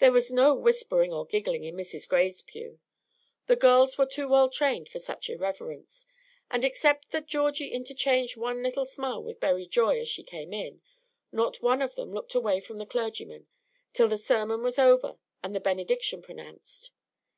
There 0.00 0.12
was 0.12 0.30
no 0.30 0.54
whispering 0.54 1.14
or 1.14 1.24
giggling 1.24 1.64
in 1.64 1.74
Mrs. 1.76 2.06
Gray's 2.06 2.42
pew. 2.42 2.78
The 3.46 3.56
girls 3.56 3.96
were 3.96 4.04
too 4.04 4.28
well 4.28 4.50
trained 4.50 4.90
for 4.90 4.98
such 4.98 5.30
irreverence; 5.30 6.04
and 6.50 6.62
except 6.62 7.10
that 7.12 7.26
Georgie 7.26 7.68
interchanged 7.72 8.36
one 8.36 8.62
little 8.62 8.84
smile 8.84 9.22
with 9.22 9.40
Berry 9.40 9.66
Joy 9.66 9.98
as 10.00 10.10
she 10.10 10.24
came 10.24 10.52
in, 10.52 10.82
not 11.32 11.62
one 11.62 11.80
of 11.80 11.94
them 11.94 12.12
looked 12.12 12.34
away 12.34 12.60
from 12.60 12.76
the 12.76 12.84
clergyman 12.84 13.46
till 13.94 14.08
the 14.08 14.18
sermon 14.18 14.62
was 14.62 14.78
over 14.78 15.16
and 15.42 15.54
the 15.54 15.58
benediction 15.58 16.20
pronounced. 16.20 16.90